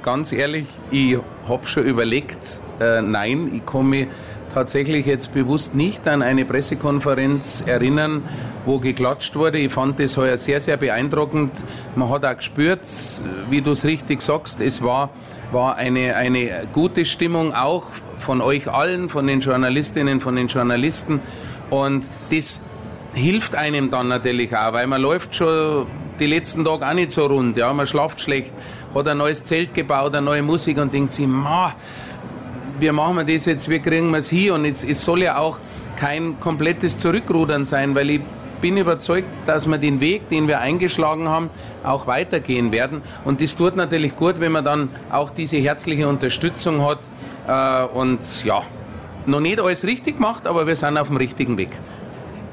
Ganz 0.03 0.33
ehrlich, 0.33 0.67
ich 0.91 1.19
habe 1.49 1.67
schon 1.67 1.85
überlegt, 1.85 2.61
äh, 2.79 3.01
nein, 3.01 3.51
ich 3.55 3.65
komme 3.65 4.09
tatsächlich 4.55 5.05
jetzt 5.05 5.35
bewusst 5.35 5.75
nicht 5.75 6.07
an 6.07 6.23
eine 6.23 6.45
Pressekonferenz 6.45 7.65
erinnern, 7.67 8.23
wo 8.65 8.79
geklatscht 8.79 9.35
wurde. 9.35 9.59
Ich 9.59 9.73
fand 9.73 9.99
das 9.99 10.17
heuer 10.17 10.39
sehr, 10.39 10.61
sehr 10.61 10.77
beeindruckend. 10.77 11.51
Man 11.97 12.09
hat 12.09 12.25
auch 12.25 12.37
gespürt, 12.37 12.81
wie 13.51 13.61
du 13.61 13.73
es 13.73 13.85
richtig 13.85 14.23
sagst, 14.23 14.61
es 14.61 14.81
war, 14.83 15.11
war 15.51 15.77
eine, 15.77 16.15
eine 16.15 16.69
gute 16.73 17.05
Stimmung 17.05 17.53
auch 17.53 17.87
von 18.19 18.41
euch 18.41 18.69
allen, 18.69 19.09
von 19.09 19.27
den 19.27 19.41
Journalistinnen, 19.41 20.21
von 20.21 20.37
den 20.37 20.47
Journalisten. 20.47 21.21
Und 21.69 22.09
das 22.31 22.61
hilft 23.13 23.55
einem 23.57 23.91
dann 23.91 24.09
natürlich 24.09 24.57
auch, 24.57 24.73
weil 24.73 24.87
man 24.87 25.03
läuft 25.03 25.35
schon 25.35 25.87
die 26.21 26.27
letzten 26.27 26.65
Tage 26.65 26.87
auch 26.87 26.95
nicht 26.95 27.11
so 27.11 27.27
rund. 27.27 27.57
Ja, 27.57 27.73
man 27.73 27.87
schlaft 27.87 28.21
schlecht, 28.21 28.53
hat 28.95 29.09
ein 29.09 29.19
neues 29.19 29.43
Zelt 29.45 29.75
gebaut, 29.75 30.15
eine 30.15 30.25
neue 30.25 30.43
Musik 30.43 30.79
und 30.79 30.95
denkt 30.95 31.13
sich, 31.13 31.27
ma, 31.27 31.75
wie 32.79 32.91
machen 32.91 33.17
wir 33.17 33.25
das 33.25 33.47
jetzt, 33.47 33.69
wie 33.69 33.79
kriegen 33.79 34.11
wir 34.11 34.19
es 34.19 34.29
hier? 34.29 34.55
Und 34.55 34.65
es, 34.65 34.85
es 34.85 35.05
soll 35.05 35.23
ja 35.23 35.39
auch 35.39 35.59
kein 35.97 36.39
komplettes 36.41 36.99
Zurückrudern 36.99 37.65
sein, 37.65 37.95
weil 37.95 38.11
ich 38.11 38.21
bin 38.61 38.77
überzeugt, 38.77 39.29
dass 39.47 39.67
wir 39.67 39.79
den 39.79 40.01
Weg, 40.01 40.29
den 40.29 40.49
wir 40.49 40.61
eingeschlagen 40.61 41.29
haben, 41.29 41.51
auch 41.83 42.07
weitergehen 42.07 42.73
werden. 42.73 43.03
Und 43.25 43.41
das 43.41 43.57
tut 43.57 43.77
natürlich 43.77 44.17
gut, 44.17 44.41
wenn 44.41 44.53
man 44.53 44.65
dann 44.65 44.89
auch 45.11 45.31
diese 45.31 45.59
herzliche 45.59 46.09
Unterstützung 46.09 46.83
hat. 46.83 47.01
Äh, 47.47 47.87
und 47.95 48.45
ja, 48.45 48.63
noch 49.27 49.41
nicht 49.41 49.61
alles 49.61 49.85
richtig 49.85 50.17
gemacht, 50.17 50.47
aber 50.47 50.67
wir 50.67 50.77
sind 50.77 50.97
auf 50.97 51.09
dem 51.09 51.19
richtigen 51.19 51.59
Weg. 51.59 51.71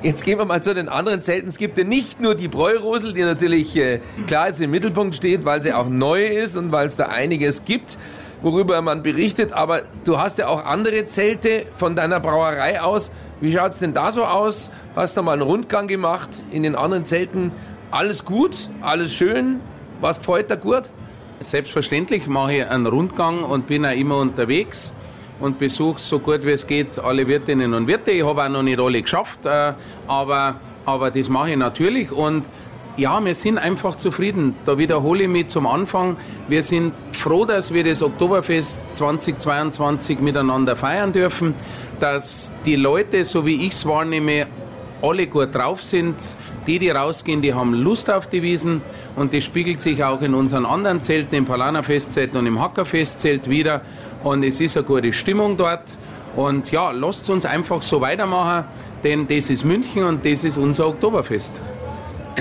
Jetzt 0.04 0.26
gehen 0.26 0.40
wir 0.40 0.46
mal 0.46 0.64
zu 0.64 0.74
den 0.74 0.90
anderen 0.90 1.22
Zelten. 1.22 1.48
Es 1.48 1.58
gibt 1.58 1.78
ja 1.78 1.84
nicht 1.84 2.20
nur 2.20 2.34
die 2.34 2.48
Bräurosel, 2.48 3.14
die 3.14 3.22
natürlich 3.22 3.78
äh, 3.78 4.00
klar 4.26 4.48
jetzt 4.48 4.60
im 4.60 4.72
Mittelpunkt 4.72 5.16
steht, 5.16 5.46
weil 5.46 5.62
sie 5.62 5.74
auch 5.74 5.88
neu 5.88 6.26
ist 6.26 6.58
und 6.58 6.72
weil 6.72 6.88
es 6.88 6.96
da 6.96 7.06
einiges 7.06 7.66
gibt 7.66 7.98
worüber 8.42 8.82
man 8.82 9.04
berichtet. 9.04 9.54
Aber 9.54 9.84
du 10.04 10.18
hast 10.18 10.38
ja 10.38 10.48
auch 10.48 10.66
andere 10.66 11.06
Zelte 11.06 11.66
von 11.76 11.96
deiner 11.96 12.20
Brauerei 12.20 12.82
aus. 12.82 13.12
Wie 13.40 13.52
schaut 13.52 13.72
es 13.72 13.80
denn 13.80 13.94
da 13.94 14.12
so 14.12 14.26
aus? 14.26 14.72
Hast 14.96 15.18
du 15.18 15.24
mal 15.24 15.34
einen 15.34 15.42
Rundgang 15.42 15.88
gemacht 15.88 16.30
in 16.52 16.64
den 16.64 16.76
anderen 16.76 17.06
Zelten? 17.06 17.52
Alles 17.90 18.24
gut? 18.26 18.70
Alles 18.82 19.14
schön? 19.14 19.60
Was 20.00 20.20
gefällt 20.20 20.50
dir 20.50 20.58
gut? 20.58 20.90
Selbstverständlich 21.40 22.28
mache 22.28 22.54
ich 22.54 22.68
einen 22.68 22.86
Rundgang 22.86 23.44
und 23.44 23.68
bin 23.68 23.86
auch 23.86 23.96
immer 23.96 24.18
unterwegs 24.18 24.94
und 25.40 25.58
besuche 25.58 26.00
so 26.00 26.20
gut 26.20 26.46
wie 26.46 26.52
es 26.52 26.68
geht 26.68 27.00
alle 27.00 27.28
Wirtinnen 27.28 27.74
und 27.74 27.88
Wirte. 27.88 28.12
Ich 28.12 28.24
habe 28.24 28.44
auch 28.44 28.50
noch 28.50 28.62
nicht 28.62 28.80
alle 28.80 29.02
geschafft, 29.02 29.46
äh, 29.46 29.74
aber, 30.08 30.56
aber 30.86 31.10
das 31.10 31.30
mache 31.30 31.52
ich 31.52 31.58
natürlich 31.58 32.12
und 32.12 32.50
ja, 32.98 33.24
wir 33.24 33.36
sind 33.36 33.58
einfach 33.58 33.96
zufrieden. 33.96 34.56
Da 34.66 34.78
wiederhole 34.78 35.24
ich 35.24 35.30
mich 35.30 35.48
zum 35.48 35.66
Anfang. 35.66 36.18
Wir 36.48 36.64
sind 36.64 36.94
froh, 37.12 37.46
dass 37.46 37.74
wir 37.74 37.84
das 37.84 38.02
Oktoberfest 38.02 38.80
2022 38.96 40.20
miteinander 40.20 40.76
feiern 40.76 41.14
dürfen, 41.14 41.54
dass 42.00 42.52
die 42.66 42.76
Leute, 42.76 43.26
so 43.26 43.46
wie 43.46 43.66
ich 43.66 43.74
es 43.74 43.86
wahrnehme, 43.86 44.48
alle 45.02 45.28
gut 45.28 45.56
drauf 45.56 45.82
sind. 45.82 46.16
Die, 46.68 46.78
die 46.78 46.90
rausgehen, 46.90 47.42
die 47.42 47.54
haben 47.54 47.74
Lust 47.74 48.10
auf 48.10 48.28
die 48.28 48.44
Wiesen 48.44 48.82
und 49.16 49.34
das 49.34 49.44
spiegelt 49.44 49.82
sich 49.82 50.04
auch 50.04 50.22
in 50.22 50.36
unseren 50.36 50.66
anderen 50.66 51.02
Zelten, 51.02 51.34
im 51.34 51.46
Palaner 51.46 51.82
Festzelt 51.82 52.36
und 52.36 52.46
im 52.46 52.62
Hackerfestzelt 52.62 53.50
wieder. 53.50 53.82
Und 54.24 54.44
es 54.44 54.62
ist 54.62 54.78
eine 54.78 54.86
gute 54.86 55.12
Stimmung 55.12 55.58
dort. 55.58 55.98
Und 56.36 56.72
ja, 56.72 56.92
lasst 56.92 57.30
uns 57.30 57.46
einfach 57.46 57.82
so 57.82 58.00
weitermachen, 58.00 58.66
denn 59.04 59.28
das 59.28 59.50
ist 59.50 59.66
München 59.66 60.04
und 60.04 60.24
das 60.24 60.44
ist 60.44 60.58
unser 60.58 60.88
Oktoberfest. 60.88 61.60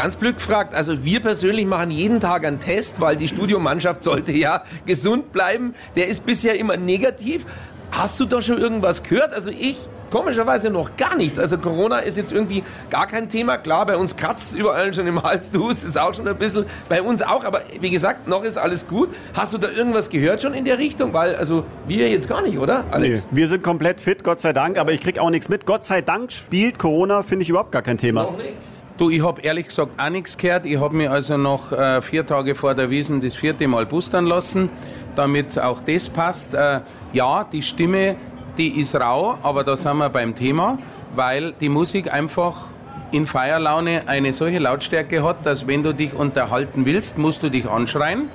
Ganz 0.00 0.16
blöd 0.16 0.37
gefragt, 0.37 0.75
also 0.75 1.04
wir 1.04 1.21
persönlich 1.21 1.66
machen 1.66 1.90
jeden 1.90 2.21
Tag 2.21 2.47
einen 2.47 2.59
Test, 2.59 3.02
weil 3.02 3.16
die 3.16 3.28
Studiomannschaft 3.28 4.02
sollte 4.02 4.33
ja 4.33 4.62
gesund 4.87 5.30
bleiben. 5.30 5.75
Der 5.95 6.09
ist 6.09 6.25
bisher 6.25 6.59
immer 6.59 6.78
negativ. 6.78 7.45
Hast 7.92 8.19
du 8.19 8.25
da 8.25 8.40
schon 8.40 8.57
irgendwas 8.57 9.02
gehört? 9.02 9.35
Also 9.35 9.50
ich 9.50 9.76
komischerweise 10.11 10.71
noch 10.71 10.97
gar 10.97 11.16
nichts. 11.16 11.38
Also 11.38 11.59
Corona 11.59 11.99
ist 11.99 12.16
jetzt 12.16 12.33
irgendwie 12.33 12.64
gar 12.88 13.09
kein 13.09 13.28
Thema. 13.28 13.59
Klar, 13.59 13.85
bei 13.85 13.99
uns 13.99 14.16
kratzt 14.16 14.54
überall 14.54 14.95
schon 14.95 15.07
im 15.07 15.23
Hals, 15.23 15.50
du 15.50 15.69
ist 15.69 16.00
auch 16.00 16.14
schon 16.14 16.26
ein 16.26 16.38
bisschen, 16.38 16.64
bei 16.88 17.02
uns 17.02 17.21
auch. 17.21 17.45
Aber 17.45 17.61
wie 17.78 17.90
gesagt, 17.90 18.26
noch 18.26 18.42
ist 18.42 18.57
alles 18.57 18.87
gut. 18.87 19.11
Hast 19.35 19.52
du 19.52 19.59
da 19.59 19.69
irgendwas 19.69 20.09
gehört 20.09 20.40
schon 20.40 20.54
in 20.54 20.64
der 20.64 20.78
Richtung? 20.78 21.12
Weil, 21.12 21.37
also 21.37 21.66
wir 21.87 22.09
jetzt 22.09 22.26
gar 22.26 22.40
nicht, 22.40 22.59
oder, 22.59 22.85
Alex? 22.90 23.26
Nee, 23.30 23.37
wir 23.37 23.49
sind 23.49 23.62
komplett 23.62 24.00
fit, 24.00 24.25
Gott 24.25 24.40
sei 24.40 24.54
Dank. 24.54 24.78
Aber 24.78 24.92
ich 24.92 25.00
krieg 25.02 25.19
auch 25.19 25.28
nichts 25.28 25.50
mit. 25.50 25.66
Gott 25.66 25.85
sei 25.85 26.00
Dank 26.00 26.33
spielt 26.33 26.78
Corona, 26.78 27.23
finde 27.23 27.42
ich, 27.42 27.50
überhaupt 27.50 27.73
gar 27.73 27.83
kein 27.83 27.99
Thema. 27.99 28.23
Noch 28.23 28.38
nicht? 28.38 28.54
Du, 29.00 29.09
ich 29.09 29.25
habe 29.25 29.40
ehrlich 29.40 29.69
gesagt 29.69 29.92
auch 29.97 30.11
nichts 30.11 30.37
gehört. 30.37 30.66
Ich 30.66 30.78
habe 30.78 30.95
mir 30.95 31.11
also 31.11 31.38
noch 31.38 31.73
äh, 31.73 32.02
vier 32.02 32.26
Tage 32.26 32.54
vor 32.54 32.75
der 32.75 32.90
Wiesen 32.90 33.23
das 33.23 33.35
vierte 33.35 33.66
Mal 33.66 33.87
boostern 33.87 34.26
lassen, 34.26 34.69
damit 35.16 35.59
auch 35.59 35.80
das 35.80 36.11
passt. 36.11 36.52
Äh, 36.52 36.80
ja, 37.14 37.47
die 37.50 37.62
Stimme, 37.62 38.16
die 38.59 38.78
ist 38.78 38.95
rau, 38.95 39.38
aber 39.42 39.64
da 39.64 39.75
sind 39.78 39.97
wir 39.97 40.11
beim 40.11 40.35
Thema, 40.35 40.78
weil 41.14 41.54
die 41.62 41.71
Musik 41.71 42.12
einfach 42.12 42.66
in 43.11 43.26
Feierlaune 43.26 44.02
eine 44.07 44.35
solche 44.35 44.59
Lautstärke 44.59 45.25
hat, 45.25 45.47
dass 45.47 45.66
wenn 45.66 45.83
du 45.83 45.95
dich 45.95 46.12
unterhalten 46.12 46.85
willst, 46.85 47.16
musst 47.16 47.42
du 47.42 47.49
dich 47.49 47.66
anschreien. 47.66 48.28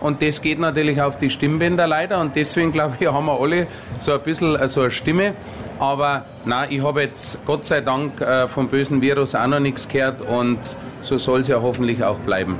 Und 0.00 0.22
das 0.22 0.42
geht 0.42 0.58
natürlich 0.58 1.00
auf 1.02 1.18
die 1.18 1.30
Stimmbänder 1.30 1.86
leider. 1.86 2.20
Und 2.20 2.36
deswegen, 2.36 2.72
glaube 2.72 2.96
ich, 3.00 3.06
haben 3.06 3.26
wir 3.26 3.40
alle 3.40 3.66
so 3.98 4.12
ein 4.12 4.20
bisschen 4.20 4.56
äh, 4.56 4.68
so 4.68 4.82
eine 4.82 4.90
Stimme. 4.90 5.34
Aber 5.78 6.24
nein, 6.44 6.68
ich 6.70 6.82
habe 6.82 7.02
jetzt 7.02 7.44
Gott 7.44 7.64
sei 7.64 7.80
Dank 7.80 8.20
äh, 8.20 8.48
vom 8.48 8.68
bösen 8.68 9.00
Virus 9.00 9.34
auch 9.34 9.46
noch 9.46 9.60
nichts 9.60 9.88
gehört. 9.88 10.22
Und 10.22 10.76
so 11.00 11.18
soll 11.18 11.40
es 11.40 11.48
ja 11.48 11.60
hoffentlich 11.60 12.02
auch 12.02 12.18
bleiben. 12.18 12.58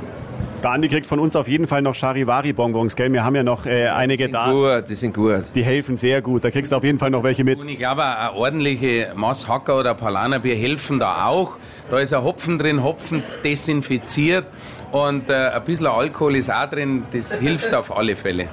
Der 0.63 0.71
Andi 0.71 0.89
kriegt 0.89 1.05
von 1.05 1.19
uns 1.19 1.37
auf 1.37 1.47
jeden 1.47 1.67
Fall 1.67 1.81
noch 1.81 1.95
Charivari-Bonbons, 1.95 2.97
gell? 2.97 3.13
Wir 3.13 3.23
haben 3.23 3.35
ja 3.35 3.43
noch 3.43 3.65
äh, 3.65 3.87
einige 3.87 4.25
die 4.27 4.33
sind 4.33 4.33
da. 4.33 4.51
Gut, 4.51 4.89
die 4.89 4.95
sind 4.95 5.15
gut. 5.15 5.43
Die 5.55 5.63
helfen 5.63 5.95
sehr 5.95 6.21
gut. 6.21 6.43
Da 6.43 6.51
kriegst 6.51 6.73
du 6.73 6.75
auf 6.75 6.83
jeden 6.83 6.99
Fall 6.99 7.09
noch 7.11 7.23
welche 7.23 7.45
mit. 7.45 7.57
Und 7.57 7.69
ich 7.69 7.77
glaube, 7.77 8.03
eine 8.03 8.33
ordentliche 8.33 9.13
Masshacker 9.15 9.79
oder 9.79 9.93
Palanerbier 9.93 10.55
helfen 10.55 10.99
da 10.99 11.25
auch. 11.27 11.57
Da 11.89 11.99
ist 11.99 12.13
ein 12.13 12.23
Hopfen 12.23 12.59
drin, 12.59 12.83
Hopfen 12.83 13.23
desinfiziert 13.43 14.45
und 14.91 15.29
äh, 15.29 15.33
ein 15.49 15.63
bisschen 15.63 15.87
Alkohol 15.87 16.35
ist 16.35 16.51
auch 16.51 16.69
drin. 16.69 17.03
Das 17.11 17.37
hilft 17.37 17.73
auf 17.73 17.95
alle 17.95 18.15
Fälle. 18.15 18.47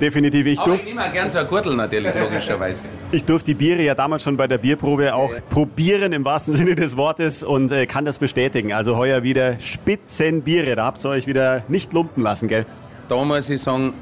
Definitiv. 0.00 0.46
Ich 0.46 0.58
Aber 0.58 0.68
ich 0.68 0.74
durfte 0.74 0.86
nehme 0.88 1.04
auch 1.06 1.12
gern 1.12 1.30
so 1.30 1.38
ein 1.38 1.48
Gürtel 1.48 1.76
natürlich, 1.76 2.12
logischerweise. 2.14 2.84
ich 3.12 3.24
durf 3.24 3.42
die 3.42 3.54
Biere 3.54 3.82
ja 3.82 3.94
damals 3.94 4.22
schon 4.22 4.36
bei 4.36 4.46
der 4.46 4.58
Bierprobe 4.58 5.14
auch 5.14 5.30
probieren 5.50 6.12
im 6.12 6.24
wahrsten 6.24 6.54
Sinne 6.54 6.74
des 6.74 6.96
Wortes 6.96 7.42
und 7.42 7.70
äh, 7.72 7.86
kann 7.86 8.04
das 8.04 8.18
bestätigen. 8.18 8.72
Also 8.72 8.96
heuer 8.96 9.22
wieder 9.22 9.58
Spitzenbiere. 9.60 10.76
Da 10.76 10.84
habt 10.84 11.04
ihr 11.04 11.10
euch 11.10 11.26
wieder 11.26 11.62
nicht 11.68 11.92
lumpen 11.92 12.22
lassen, 12.22 12.48
gell? 12.48 12.66
Da 13.08 13.22
muss 13.24 13.50
ich 13.50 13.60
sagen, 13.62 13.92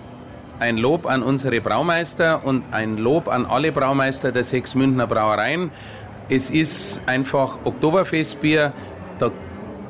ein 0.61 0.77
Lob 0.77 1.07
an 1.07 1.23
unsere 1.23 1.61
Braumeister 1.61 2.45
und 2.45 2.63
ein 2.71 2.97
Lob 2.97 3.29
an 3.29 3.45
alle 3.47 3.73
Braumeister 3.73 4.31
der 4.33 4.45
sechs 4.45 4.75
Münchner 4.75 5.07
Brauereien. 5.07 5.71
Es 6.29 6.49
ist 6.51 7.03
einfach 7.07 7.59
Oktoberfestbier. 7.65 8.73
Da 9.19 9.31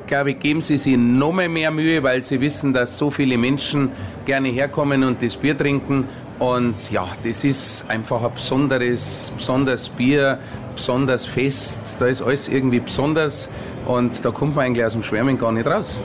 glaube 0.07 0.31
ich, 0.31 0.39
geben 0.39 0.61
sie 0.61 0.77
sich 0.77 0.97
noch 0.97 1.33
mehr, 1.33 1.71
Mühe, 1.71 2.03
weil 2.03 2.23
sie 2.23 2.41
wissen, 2.41 2.73
dass 2.73 2.97
so 2.97 3.11
viele 3.11 3.37
Menschen 3.37 3.91
gerne 4.25 4.49
herkommen 4.49 5.03
und 5.03 5.21
das 5.21 5.35
Bier 5.35 5.57
trinken. 5.57 6.05
Und 6.39 6.91
ja, 6.91 7.07
das 7.23 7.43
ist 7.43 7.89
einfach 7.89 8.21
ein 8.23 8.33
besonderes, 8.33 9.31
besonderes 9.37 9.89
Bier, 9.89 10.39
besonders 10.75 11.25
fest. 11.25 11.97
Da 11.99 12.07
ist 12.07 12.21
alles 12.21 12.49
irgendwie 12.49 12.81
besonders 12.81 13.49
und 13.85 14.23
da 14.25 14.31
kommt 14.31 14.55
man 14.55 14.65
eigentlich 14.65 14.85
aus 14.85 14.93
dem 14.93 15.03
Schwärmen 15.03 15.37
gar 15.37 15.51
nicht 15.51 15.65
raus. 15.65 16.01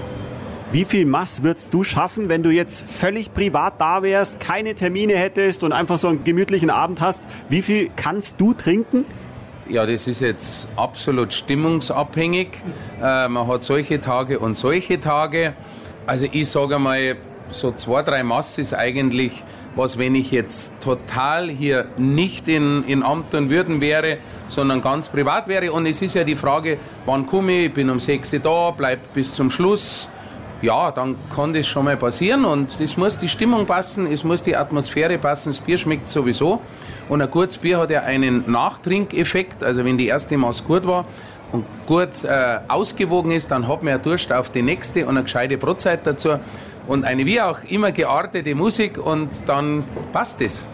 Wie 0.73 0.85
viel 0.85 1.04
Mass 1.04 1.42
würdest 1.42 1.75
du 1.75 1.83
schaffen, 1.83 2.28
wenn 2.28 2.45
du 2.45 2.50
jetzt 2.50 2.88
völlig 2.88 3.35
privat 3.35 3.80
da 3.80 4.04
wärst, 4.04 4.38
keine 4.38 4.76
Termine 4.76 5.14
hättest 5.14 5.64
und 5.64 5.73
einfach 5.73 5.99
so 5.99 6.07
einen 6.07 6.23
gemütlichen 6.23 6.71
Abend 6.71 7.00
hast? 7.00 7.25
Wie 7.49 7.61
viel 7.61 7.90
kannst 7.97 8.40
du 8.40 8.54
trinken? 8.54 9.04
Ja, 9.71 9.87
das 9.87 10.09
ist 10.09 10.21
jetzt 10.21 10.69
absolut 10.75 11.33
stimmungsabhängig. 11.33 12.49
Äh, 13.00 13.29
man 13.29 13.47
hat 13.47 13.62
solche 13.62 14.00
Tage 14.00 14.41
und 14.41 14.57
solche 14.57 14.99
Tage. 14.99 15.55
Also 16.07 16.27
ich 16.33 16.49
sage 16.49 16.81
mal, 16.81 17.15
so 17.50 17.71
zwei, 17.71 18.03
drei 18.03 18.25
Mass 18.25 18.59
ist 18.59 18.75
eigentlich 18.75 19.45
was, 19.77 19.97
wenn 19.97 20.17
ich 20.17 20.33
jetzt 20.33 20.73
total 20.81 21.49
hier 21.49 21.87
nicht 21.97 22.49
in, 22.49 22.83
in 22.83 23.05
Amt 23.05 23.33
und 23.37 23.49
Würden 23.49 23.81
wäre, 23.81 24.19
sondern 24.49 24.83
ganz 24.83 25.09
privat 25.09 25.47
wäre. 25.47 25.71
Und 25.71 25.87
es 25.87 26.03
ist 26.03 26.15
ja 26.15 26.25
die 26.25 26.35
Frage, 26.35 26.79
wann 27.07 27.25
komme 27.27 27.53
ich? 27.53 27.67
Ich 27.67 27.75
bin 27.75 27.91
um 27.91 28.00
6 28.00 28.33
Uhr 28.33 28.39
da, 28.41 28.71
bleib 28.73 29.15
bis 29.15 29.33
zum 29.33 29.53
Schluss. 29.53 30.09
Ja, 30.62 30.90
dann 30.90 31.17
kann 31.35 31.55
das 31.55 31.67
schon 31.67 31.87
mal 31.87 31.97
passieren 31.97 32.45
und 32.45 32.81
es 32.81 32.99
muss 32.99 33.17
die 33.17 33.31
Stimmung 33.31 33.64
passen, 33.64 34.07
es 34.12 34.25
muss 34.25 34.43
die 34.43 34.57
Atmosphäre 34.57 35.17
passen, 35.17 35.49
das 35.49 35.61
Bier 35.61 35.79
schmeckt 35.79 36.11
sowieso. 36.11 36.61
Und 37.09 37.23
ein 37.23 37.31
gutes 37.31 37.57
Bier 37.57 37.79
hat 37.79 37.90
ja 37.90 38.02
einen 38.02 38.50
Nachtrinkeffekt, 38.50 39.64
also 39.64 39.87
wenn 39.87 39.97
die 39.97 40.09
erste 40.09 40.37
Maß 40.37 40.67
gut 40.67 40.87
war 40.87 41.07
und 41.52 41.64
gut 41.87 42.25
äh, 42.25 42.59
ausgewogen 42.69 43.31
ist, 43.31 43.50
dann 43.50 43.69
hat 43.69 43.83
man 43.83 43.93
ja 43.93 43.99
Durst 43.99 44.33
auf 44.33 44.50
die 44.50 44.61
nächste 44.61 45.05
und 45.07 45.17
eine 45.17 45.23
gescheite 45.23 45.57
Brotzeit 45.57 46.07
dazu 46.07 46.38
und 46.87 47.05
eine 47.05 47.25
wie 47.25 47.40
auch 47.40 47.61
immer 47.69 47.90
geartete 47.90 48.55
Musik 48.55 48.99
und 48.99 49.49
dann 49.49 49.85
passt 50.12 50.43
es. 50.43 50.67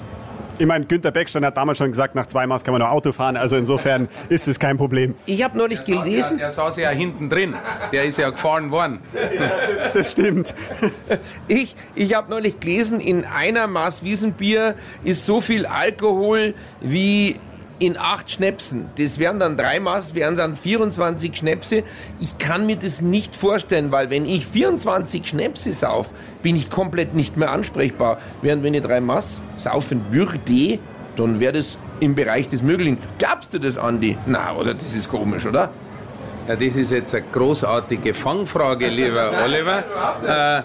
Ich 0.59 0.67
meine, 0.67 0.87
Günter 0.87 1.11
Beckstein 1.11 1.45
hat 1.45 1.57
damals 1.57 1.77
schon 1.77 1.91
gesagt, 1.91 2.15
nach 2.15 2.27
zwei 2.27 2.47
Maß 2.47 2.65
kann 2.65 2.73
man 2.73 2.81
noch 2.81 2.91
Auto 2.91 3.13
fahren. 3.13 3.37
Also 3.37 3.57
insofern 3.57 4.09
ist 4.31 4.49
es 4.49 4.59
kein 4.59 4.79
Problem. 4.79 5.15
Ich 5.27 5.43
habe 5.43 5.59
neulich 5.59 5.81
Der 5.81 5.87
saß, 5.87 5.97
ja, 5.97 6.03
gelesen, 6.03 6.39
der 6.39 6.51
saß 6.51 6.77
ja 6.79 6.89
hinten 6.91 7.29
drin, 7.29 7.55
der 7.93 8.05
ist 8.05 8.17
ja 8.17 8.31
gefahren 8.31 8.71
worden. 8.71 9.01
Das 9.93 10.13
stimmt. 10.13 10.55
ich, 11.49 11.75
ich 11.95 12.15
habe 12.15 12.31
neulich 12.31 12.61
gelesen, 12.61 13.01
in 13.01 13.25
einer 13.25 13.67
Maß 13.67 14.03
Wiesenbier 14.03 14.75
ist 15.05 15.25
so 15.25 15.41
viel 15.41 15.65
Alkohol 15.67 16.55
wie 16.81 17.37
in 17.79 17.97
acht 17.97 18.31
Schnäpsen. 18.31 18.89
Das 18.99 19.19
wären 19.19 19.39
dann 19.39 19.57
drei 19.57 19.81
Maß, 19.81 20.15
wären 20.15 20.37
dann 20.37 20.57
24 20.57 21.37
Schnäpse. 21.37 21.83
Ich 22.21 22.39
kann 22.39 22.67
mir 22.67 22.77
das 22.77 23.01
nicht 23.01 23.37
vorstellen, 23.37 23.93
weil 23.93 24.11
wenn 24.11 24.25
ich 24.27 24.47
24 24.47 25.27
Schnäpse 25.27 25.73
sauf, 25.73 26.09
bin 26.43 26.57
ich 26.57 26.71
komplett 26.71 27.15
nicht 27.15 27.37
mehr 27.37 27.51
ansprechbar. 27.51 28.19
Während 28.43 28.63
wenn 28.63 28.75
ich 28.75 28.83
drei 28.83 29.01
Maß 29.01 29.43
saufen 29.57 30.07
würde, 30.11 30.79
dann 31.17 31.41
wäre 31.41 31.55
das 31.55 31.79
im 32.01 32.15
Bereich 32.15 32.49
des 32.49 32.63
Möglichen. 32.63 32.99
Glaubst 33.19 33.53
du 33.53 33.59
das, 33.59 33.79
Andi? 33.79 34.17
Na, 34.27 34.55
oder? 34.55 34.75
Das 34.75 34.95
ist 34.95 35.09
komisch, 35.09 35.47
oder? 35.47 35.71
Ja, 36.49 36.55
das 36.55 36.77
ist 36.77 36.91
jetzt 36.93 37.15
eine 37.15 37.25
großartige 37.33 38.15
Fangfrage, 38.15 38.89
lieber 38.89 39.33
Oliver. 39.45 39.85
Äh, 40.27 40.63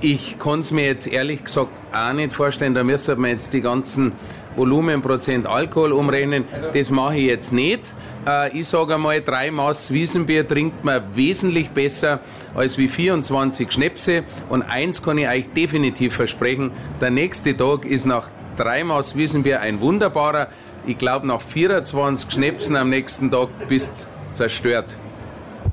ich 0.00 0.38
kann 0.38 0.60
es 0.60 0.70
mir 0.70 0.84
jetzt 0.84 1.06
ehrlich 1.06 1.44
gesagt 1.44 1.70
auch 1.92 2.12
nicht 2.12 2.32
vorstellen. 2.32 2.74
Da 2.74 2.84
müssen 2.84 3.20
wir 3.22 3.30
jetzt 3.30 3.52
die 3.52 3.60
ganzen 3.60 4.12
Volumenprozent 4.56 5.46
Alkohol 5.46 5.92
umrechnen. 5.92 6.44
Das 6.72 6.90
mache 6.90 7.16
ich 7.16 7.26
jetzt 7.26 7.52
nicht. 7.52 7.80
Äh, 8.26 8.58
ich 8.58 8.68
sage 8.68 8.94
einmal, 8.94 9.20
drei 9.20 9.50
Maß 9.50 9.92
Wiesenbier 9.92 10.46
trinkt 10.46 10.84
man 10.84 11.02
wesentlich 11.14 11.70
besser 11.70 12.20
als 12.54 12.78
wie 12.78 12.88
24 12.88 13.70
Schnäpse. 13.70 14.24
Und 14.48 14.62
eins 14.62 15.02
kann 15.02 15.18
ich 15.18 15.28
euch 15.28 15.52
definitiv 15.52 16.14
versprechen, 16.14 16.70
der 17.00 17.10
nächste 17.10 17.56
Tag 17.56 17.84
ist 17.84 18.06
nach 18.06 18.28
drei 18.56 18.84
Maß 18.84 19.16
Wiesenbier 19.16 19.60
ein 19.60 19.80
wunderbarer. 19.80 20.48
Ich 20.86 20.98
glaube, 20.98 21.26
nach 21.26 21.40
24 21.40 22.30
Schnäpsen 22.30 22.76
am 22.76 22.90
nächsten 22.90 23.30
Tag 23.30 23.48
bist 23.68 24.06
zerstört. 24.32 24.96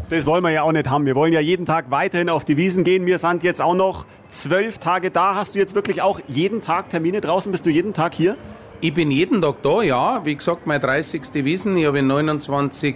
Das 0.09 0.25
wollen 0.25 0.43
wir 0.43 0.51
ja 0.51 0.63
auch 0.63 0.71
nicht 0.71 0.89
haben. 0.89 1.05
Wir 1.05 1.15
wollen 1.15 1.31
ja 1.31 1.39
jeden 1.39 1.65
Tag 1.65 1.85
weiterhin 1.89 2.29
auf 2.29 2.43
die 2.43 2.57
Wiesen 2.57 2.83
gehen. 2.83 3.05
Wir 3.05 3.17
sind 3.17 3.43
jetzt 3.43 3.61
auch 3.61 3.75
noch 3.75 4.05
zwölf 4.27 4.77
Tage 4.77 5.11
da. 5.11 5.35
Hast 5.35 5.55
du 5.55 5.59
jetzt 5.59 5.75
wirklich 5.75 6.01
auch 6.01 6.19
jeden 6.27 6.61
Tag 6.61 6.89
Termine 6.89 7.21
draußen? 7.21 7.51
Bist 7.51 7.65
du 7.65 7.69
jeden 7.69 7.93
Tag 7.93 8.13
hier? 8.13 8.35
Ich 8.83 8.95
bin 8.95 9.11
jeden 9.11 9.43
Tag 9.43 9.61
da, 9.61 9.83
ja. 9.83 10.25
Wie 10.25 10.35
gesagt, 10.35 10.65
meine 10.65 10.79
30. 10.79 11.21
Wiesen. 11.45 11.77
Ich 11.77 11.85
habe 11.85 11.99
in 11.99 12.07
29 12.07 12.95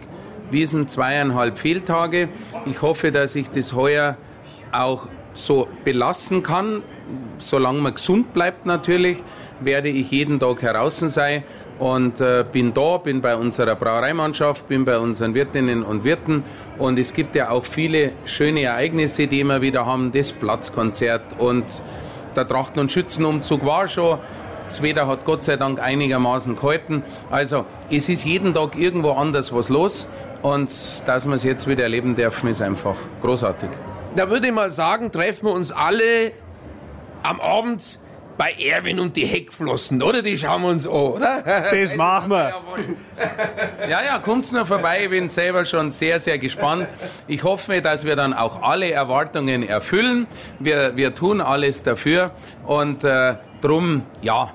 Wiesen 0.50 0.88
zweieinhalb 0.88 1.60
Fehltage. 1.60 2.30
Ich 2.66 2.82
hoffe, 2.82 3.12
dass 3.12 3.36
ich 3.36 3.52
das 3.52 3.74
heuer 3.74 4.18
auch 4.72 5.06
so 5.36 5.68
belassen 5.84 6.42
kann. 6.42 6.82
Solange 7.38 7.82
man 7.82 7.94
gesund 7.94 8.34
bleibt 8.34 8.66
natürlich, 8.66 9.18
werde 9.60 9.90
ich 9.90 10.10
jeden 10.10 10.40
Tag 10.40 10.64
heraus 10.64 11.02
sein 11.02 11.44
und 11.78 12.20
äh, 12.20 12.44
bin 12.52 12.74
da, 12.74 12.98
bin 12.98 13.22
bei 13.22 13.36
unserer 13.36 13.76
Brauereimannschaft, 13.76 14.68
bin 14.68 14.86
bei 14.86 14.98
unseren 14.98 15.36
Wirtinnen 15.36 15.84
und 15.84 16.04
Wirten 16.04 16.44
und 16.80 16.98
es 16.98 17.14
gibt 17.14 17.36
ja 17.36 17.52
auch 17.52 17.66
viele 17.66 18.14
schöne 18.26 18.64
Ereignisse, 18.64 19.28
die 19.28 19.44
wir 19.44 19.62
wieder 19.62 19.86
haben, 19.86 20.12
das 20.12 20.32
Platzkonzert 20.32 21.38
und 21.38 21.84
der 22.36 22.48
Trachten- 22.48 22.80
und 22.80 22.92
Schützenumzug 22.92 23.64
war 23.66 23.88
schon. 23.88 24.18
Das 24.66 24.82
Wetter 24.82 25.08
hat 25.08 25.26
Gott 25.26 25.44
sei 25.44 25.58
Dank 25.58 25.80
einigermaßen 25.80 26.56
gehalten. 26.56 27.04
Also 27.30 27.66
es 27.90 28.10
ist 28.10 28.26
jeden 28.26 28.54
Tag 28.54 28.76
irgendwo 28.78 29.12
anders 29.12 29.54
was 29.54 29.70
los 29.70 30.08
und 30.42 30.70
dass 31.08 31.28
wir 31.28 31.36
es 31.36 31.44
jetzt 31.44 31.68
wieder 31.68 31.84
erleben 31.84 32.16
dürfen, 32.16 32.50
ist 32.50 32.62
einfach 32.62 32.98
großartig. 33.22 33.70
Da 34.16 34.30
würde 34.30 34.48
ich 34.48 34.54
mal 34.54 34.72
sagen, 34.72 35.12
treffen 35.12 35.48
wir 35.48 35.54
uns 35.54 35.72
alle 35.72 36.32
am 37.24 37.40
Abend 37.40 38.00
bei 38.38 38.54
Erwin 38.54 39.00
und 39.00 39.16
die 39.16 39.26
Heckflossen, 39.26 40.02
oder? 40.04 40.22
Die 40.22 40.38
schauen 40.38 40.62
wir 40.64 40.70
uns 40.70 40.86
an, 40.86 40.92
oder? 40.92 41.42
Das 41.72 41.96
machen 41.98 42.32
wir. 42.32 42.54
Ja, 43.90 44.04
ja, 44.04 44.20
kommt's 44.20 44.52
noch 44.52 44.68
vorbei. 44.68 45.04
Ich 45.04 45.10
bin 45.10 45.30
selber 45.30 45.64
schon 45.64 45.92
sehr, 45.92 46.20
sehr 46.20 46.38
gespannt. 46.38 46.88
Ich 47.28 47.44
hoffe, 47.44 47.82
dass 47.82 48.06
wir 48.06 48.16
dann 48.16 48.34
auch 48.34 48.62
alle 48.62 48.92
Erwartungen 48.92 49.64
erfüllen. 49.64 50.28
Wir, 50.60 50.96
wir 50.96 51.16
tun 51.16 51.40
alles 51.42 51.84
dafür 51.84 52.32
und 52.66 53.04
äh, 53.04 53.36
drum, 53.68 54.04
ja, 54.22 54.52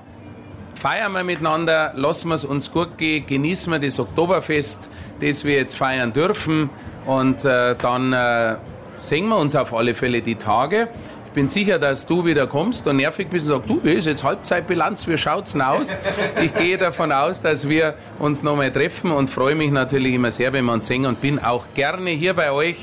feiern 0.75 1.11
wir 1.13 1.23
miteinander, 1.23 1.93
lassen 1.95 2.29
wir 2.29 2.35
es 2.35 2.45
uns 2.45 2.71
gut 2.71 2.97
gehen, 2.97 3.25
genießen 3.25 3.71
wir 3.71 3.79
das 3.79 3.99
Oktoberfest, 3.99 4.89
das 5.19 5.43
wir 5.43 5.55
jetzt 5.55 5.75
feiern 5.75 6.13
dürfen 6.13 6.69
und 7.05 7.45
äh, 7.45 7.75
dann 7.75 8.13
äh, 8.13 8.57
sehen 8.97 9.27
wir 9.27 9.37
uns 9.37 9.55
auf 9.55 9.73
alle 9.73 9.93
Fälle 9.93 10.21
die 10.21 10.35
Tage. 10.35 10.87
Ich 11.27 11.33
bin 11.33 11.47
sicher, 11.47 11.79
dass 11.79 12.05
du 12.05 12.25
wieder 12.25 12.45
kommst 12.45 12.87
und 12.87 12.97
nervig 12.97 13.29
bist 13.29 13.49
und 13.49 13.53
sagst, 13.55 13.69
du, 13.69 13.79
wie 13.83 13.93
ist 13.93 14.05
jetzt 14.05 14.23
Halbzeitbilanz, 14.23 15.07
wie 15.07 15.17
schaut's 15.17 15.53
denn 15.53 15.61
aus? 15.61 15.97
Ich 16.41 16.53
gehe 16.55 16.77
davon 16.77 17.11
aus, 17.11 17.41
dass 17.41 17.69
wir 17.69 17.93
uns 18.19 18.43
nochmal 18.43 18.71
treffen 18.71 19.11
und 19.11 19.29
freue 19.29 19.55
mich 19.55 19.71
natürlich 19.71 20.13
immer 20.13 20.31
sehr, 20.31 20.51
wenn 20.51 20.65
wir 20.65 20.73
uns 20.73 20.87
sehen 20.87 21.05
und 21.05 21.21
bin 21.21 21.39
auch 21.39 21.65
gerne 21.73 22.09
hier 22.09 22.33
bei 22.33 22.51
euch 22.51 22.75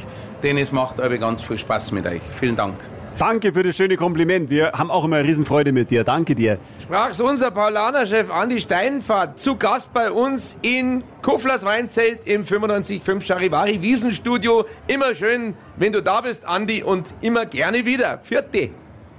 denn 0.43 0.59
es 0.59 0.73
macht 0.73 1.01
aber 1.01 1.19
ganz 1.19 1.43
viel 1.43 1.59
Spaß 1.59 1.93
mit 1.93 2.07
euch. 2.07 2.23
Vielen 2.39 2.57
Dank. 2.57 2.77
Danke 3.19 3.53
für 3.53 3.65
das 3.65 3.77
schöne 3.77 3.97
Kompliment. 3.97 4.49
Wir 4.49 4.71
haben 4.75 4.93
auch 4.93 5.05
immer 5.05 5.19
Riesenfreude 5.25 5.73
mit 5.73 5.91
dir. 5.91 6.05
Danke 6.05 6.37
dir. 6.37 6.59
Sprach's 6.81 7.21
unser 7.21 7.51
Paulaner-Chef 7.51 8.31
Andi 8.31 8.61
Steinfahrt 8.61 9.41
zu 9.41 9.57
Gast 9.57 9.93
bei 9.93 10.13
uns 10.13 10.57
in 10.63 11.03
Kuflers 11.21 11.65
Weinzelt 11.65 12.21
im 12.27 12.45
95.5 12.45 13.21
Charivari 13.23 13.83
Wiesenstudio. 13.83 14.67
Immer 14.87 15.17
schön, 15.17 15.55
wenn 15.75 15.93
du 15.93 16.01
da 16.01 16.21
bist, 16.21 16.47
Andi, 16.47 16.85
und 16.85 17.13
immer 17.21 17.45
gerne 17.45 17.85
wieder. 17.85 18.21
Vierte. 18.23 18.71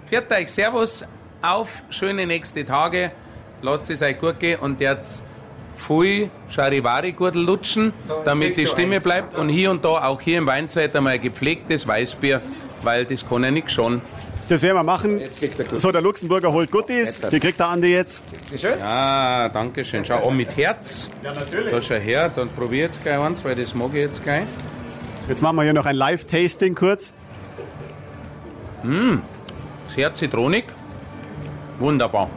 Viert 0.05 0.31
euch, 0.31 0.49
Servus, 0.49 1.03
auf 1.41 1.67
schöne 1.89 2.25
nächste 2.25 2.63
Tage. 2.63 3.11
Lasst 3.61 3.89
es 3.89 4.01
euch 4.01 4.17
gut 4.17 4.39
gehen 4.39 4.61
und 4.61 4.79
jetzt 4.79 5.23
viel 5.77 6.29
Charivari-Gurtel 6.49 7.43
lutschen, 7.43 7.91
damit 8.23 8.55
die 8.55 8.65
Stimme 8.65 8.95
eins. 8.95 9.03
bleibt. 9.03 9.37
Und 9.37 9.49
hier 9.49 9.71
und 9.71 9.83
da, 9.83 10.05
auch 10.05 10.21
hier 10.21 10.37
im 10.37 10.47
Weinzeit, 10.47 10.95
einmal 10.95 11.15
ein 11.15 11.21
gepflegtes 11.21 11.85
Weißbier, 11.85 12.41
weil 12.83 13.05
das 13.05 13.27
kann 13.27 13.43
ja 13.43 13.51
nicht 13.51 13.71
schon. 13.71 14.01
Das 14.47 14.63
werden 14.63 14.77
wir 14.77 14.83
machen. 14.83 15.19
Er. 15.19 15.79
So, 15.79 15.91
der 15.91 16.01
Luxemburger 16.01 16.51
holt 16.51 16.71
Guttis. 16.71 17.21
Die 17.21 17.39
kriegt 17.39 17.59
der 17.59 17.69
Andi 17.69 17.91
jetzt. 17.91 18.23
Ist 18.51 18.61
schön? 18.61 18.81
Ah, 18.81 19.47
danke 19.49 19.85
schön. 19.85 20.03
Schau, 20.03 20.15
auch 20.15 20.31
mit 20.31 20.57
Herz. 20.57 21.09
Ja, 21.23 21.33
natürlich. 21.33 21.71
Da 21.71 21.81
schau 21.81 21.95
her, 21.95 22.31
dann 22.35 22.47
probier 22.49 22.85
jetzt 22.85 23.03
gleich 23.03 23.19
eins, 23.19 23.45
weil 23.45 23.53
das 23.53 23.75
mag 23.75 23.89
ich 23.89 24.01
jetzt 24.01 24.23
gleich. 24.23 24.45
Jetzt 25.27 25.43
machen 25.43 25.57
wir 25.57 25.63
hier 25.63 25.73
noch 25.73 25.85
ein 25.85 25.95
Live-Tasting 25.95 26.73
kurz. 26.73 27.13
Sehr 29.87 30.13
zitronig. 30.15 30.65
Wunderbar. 31.77 32.29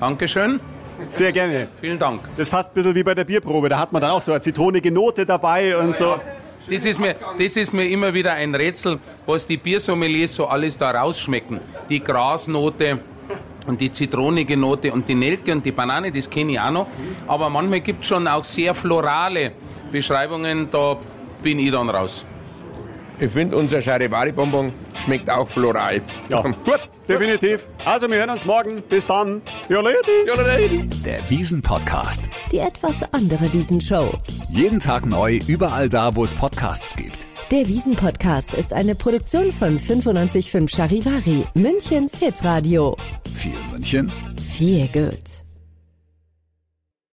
Dankeschön. 0.00 0.58
Sehr 1.06 1.30
gerne. 1.32 1.68
Vielen 1.80 1.98
Dank. 1.98 2.22
Das 2.32 2.40
ist 2.40 2.50
fast 2.50 2.72
ein 2.72 2.74
bisschen 2.74 2.94
wie 2.94 3.02
bei 3.02 3.14
der 3.14 3.24
Bierprobe. 3.24 3.68
Da 3.68 3.78
hat 3.78 3.92
man 3.92 4.02
dann 4.02 4.10
auch 4.10 4.22
so 4.22 4.32
eine 4.32 4.40
zitronige 4.40 4.90
Note 4.90 5.24
dabei 5.24 5.76
und 5.76 5.96
so. 5.96 6.16
Das 6.70 6.84
ist, 6.84 7.00
mir, 7.00 7.16
das 7.38 7.56
ist 7.56 7.72
mir 7.72 7.88
immer 7.88 8.14
wieder 8.14 8.32
ein 8.32 8.54
Rätsel, 8.54 8.98
was 9.26 9.46
die 9.46 9.56
Biersommeliers 9.56 10.34
so 10.34 10.46
alles 10.46 10.78
da 10.78 10.90
rausschmecken. 10.90 11.60
Die 11.88 12.02
Grasnote 12.02 13.00
und 13.66 13.80
die 13.80 13.90
zitronige 13.90 14.56
Note 14.56 14.92
und 14.92 15.08
die 15.08 15.14
Nelke 15.14 15.52
und 15.52 15.64
die 15.64 15.72
Banane, 15.72 16.12
das 16.12 16.28
kenne 16.28 16.52
ich 16.52 16.60
auch 16.60 16.70
noch. 16.70 16.86
Aber 17.26 17.50
manchmal 17.50 17.80
gibt 17.80 18.02
es 18.02 18.08
schon 18.08 18.26
auch 18.28 18.44
sehr 18.44 18.74
florale 18.74 19.52
Beschreibungen, 19.90 20.68
da 20.70 20.96
bin 21.42 21.58
ich 21.58 21.70
dann 21.70 21.88
raus. 21.88 22.24
Ich 23.18 23.30
finde, 23.30 23.56
unser 23.56 23.82
Charivari-Bonbon 23.82 24.72
schmeckt 25.04 25.28
auch 25.28 25.46
floral. 25.46 26.00
Ja. 26.28 26.40
Gut. 26.64 26.88
Definitiv. 27.06 27.66
Also, 27.84 28.08
wir 28.08 28.18
hören 28.18 28.30
uns 28.30 28.46
morgen. 28.46 28.82
Bis 28.88 29.06
dann. 29.06 29.42
Ja, 29.68 29.80
Leute. 29.80 29.98
Der 31.04 31.28
Wiesen-Podcast. 31.28 32.29
Die 32.50 32.58
etwas 32.58 32.96
andere 33.12 33.52
Wiesenshow. 33.52 34.12
Jeden 34.50 34.80
Tag 34.80 35.06
neu, 35.06 35.38
überall 35.46 35.88
da, 35.88 36.14
wo 36.16 36.24
es 36.24 36.34
Podcasts 36.34 36.96
gibt. 36.96 37.28
Der 37.50 37.66
Wiesen-Podcast 37.66 38.54
ist 38.54 38.72
eine 38.72 38.94
Produktion 38.94 39.52
von 39.52 39.74
955 39.76 40.70
Charivari, 40.70 41.46
Münchens 41.54 42.18
Hitradio. 42.18 42.96
Viel 43.36 43.52
München. 43.72 44.12
Viel 44.52 44.88
gut. 44.88 45.39